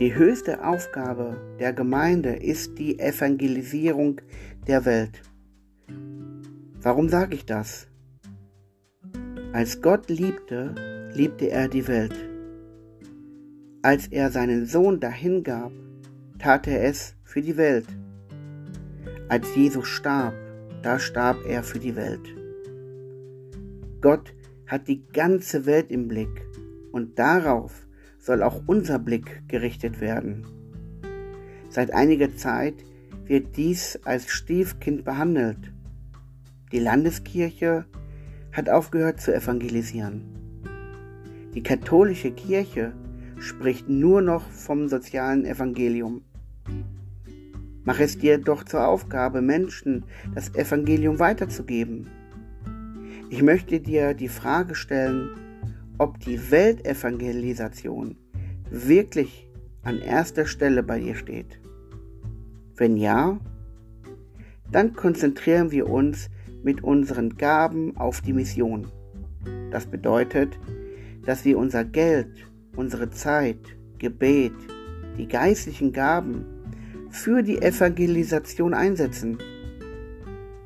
[0.00, 4.20] Die höchste Aufgabe der Gemeinde ist die Evangelisierung
[4.66, 5.22] der Welt.
[6.82, 7.86] Warum sage ich das?
[9.52, 10.74] Als Gott liebte,
[11.14, 12.16] liebte er die Welt.
[13.82, 15.70] Als er seinen Sohn dahingab,
[16.40, 17.86] tat er es für die Welt.
[19.28, 20.34] Als Jesus starb,
[20.82, 22.34] da starb er für die Welt.
[24.00, 24.34] Gott
[24.66, 26.48] hat die ganze Welt im Blick
[26.90, 27.83] und darauf
[28.24, 30.46] soll auch unser Blick gerichtet werden.
[31.68, 32.74] Seit einiger Zeit
[33.26, 35.72] wird dies als Stiefkind behandelt.
[36.72, 37.84] Die Landeskirche
[38.50, 40.22] hat aufgehört zu evangelisieren.
[41.54, 42.94] Die katholische Kirche
[43.38, 46.22] spricht nur noch vom sozialen Evangelium.
[47.84, 52.08] Mach es dir doch zur Aufgabe, Menschen das Evangelium weiterzugeben.
[53.28, 55.28] Ich möchte dir die Frage stellen,
[55.98, 58.16] ob die Weltevangelisation
[58.70, 59.48] wirklich
[59.82, 61.60] an erster Stelle bei dir steht.
[62.76, 63.38] Wenn ja,
[64.72, 66.30] dann konzentrieren wir uns
[66.62, 68.88] mit unseren Gaben auf die Mission.
[69.70, 70.58] Das bedeutet,
[71.24, 73.58] dass wir unser Geld, unsere Zeit,
[73.98, 74.54] Gebet,
[75.18, 76.44] die geistlichen Gaben
[77.10, 79.38] für die Evangelisation einsetzen.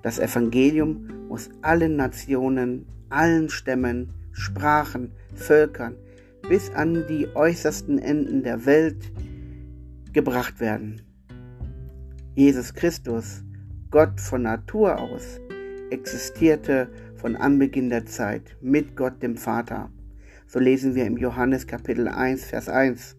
[0.02, 5.96] Das Evangelium muss allen Nationen, allen Stämmen, Sprachen, Völkern
[6.48, 9.12] bis an die äußersten Enden der Welt
[10.12, 11.02] gebracht werden.
[12.34, 13.42] Jesus Christus,
[13.90, 15.40] Gott von Natur aus,
[15.90, 19.90] existierte von Anbeginn der Zeit mit Gott dem Vater.
[20.46, 23.16] So lesen wir im Johannes Kapitel 1, Vers 1.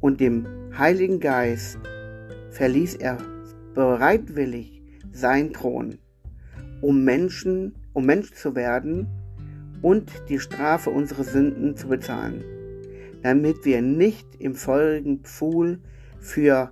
[0.00, 0.46] Und dem
[0.76, 1.78] Heiligen Geist
[2.50, 3.18] verließ er
[3.74, 5.98] bereitwillig sein Thron,
[6.82, 9.08] um Menschen, um Mensch zu werden
[9.82, 12.42] und die Strafe unserer Sünden zu bezahlen,
[13.22, 15.80] damit wir nicht im feurigen Pfuhl
[16.20, 16.70] für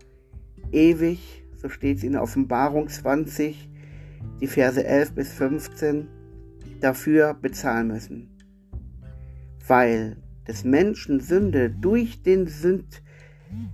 [0.73, 3.69] ewig, so steht es in Offenbarung 20,
[4.41, 6.07] die Verse 11 bis 15,
[6.81, 8.31] dafür bezahlen müssen.
[9.67, 10.17] Weil
[10.49, 13.03] des Menschen Sünde durch den Sünd,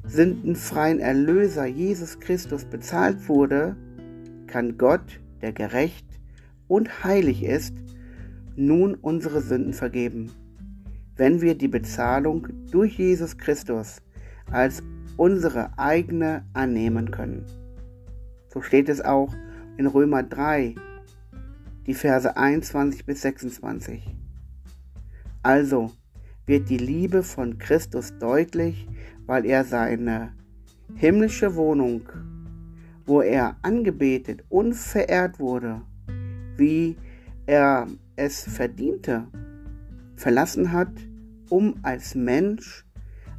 [0.05, 3.77] sündenfreien Erlöser Jesus Christus bezahlt wurde,
[4.47, 6.07] kann Gott, der gerecht
[6.67, 7.75] und heilig ist,
[8.57, 10.31] nun unsere Sünden vergeben,
[11.17, 14.03] wenn wir die Bezahlung durch Jesus Christus
[14.51, 14.83] als
[15.17, 17.45] unsere eigene annehmen können.
[18.53, 19.35] So steht es auch
[19.77, 20.75] in Römer 3,
[21.87, 24.15] die Verse 21 bis 26.
[25.43, 25.93] Also
[26.47, 28.89] wird die Liebe von Christus deutlich,
[29.27, 30.33] weil er seine
[30.95, 32.03] himmlische Wohnung,
[33.05, 35.83] wo er angebetet und verehrt wurde,
[36.57, 36.97] wie
[37.47, 39.27] er es verdiente,
[40.17, 40.93] verlassen hat,
[41.51, 42.85] um als Mensch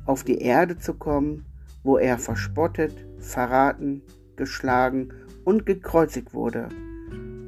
[0.05, 1.45] auf die Erde zu kommen,
[1.83, 4.01] wo er verspottet, verraten,
[4.35, 5.09] geschlagen
[5.43, 6.69] und gekreuzigt wurde,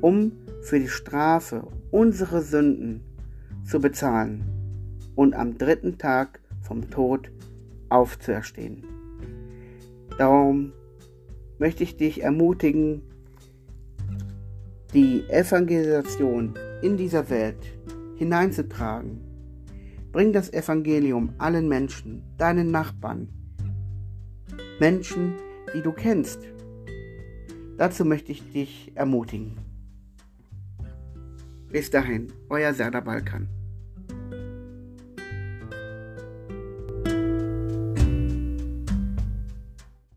[0.01, 0.31] um
[0.61, 3.01] für die Strafe unserer Sünden
[3.63, 4.43] zu bezahlen
[5.15, 7.31] und am dritten Tag vom Tod
[7.89, 8.83] aufzuerstehen.
[10.17, 10.73] Darum
[11.59, 13.01] möchte ich dich ermutigen,
[14.93, 17.77] die Evangelisation in dieser Welt
[18.15, 19.21] hineinzutragen.
[20.11, 23.29] Bring das Evangelium allen Menschen, deinen Nachbarn,
[24.79, 25.35] Menschen,
[25.73, 26.39] die du kennst,
[27.79, 29.57] Dazu möchte ich dich ermutigen.
[31.71, 33.47] Bis dahin, euer Serda Balkan.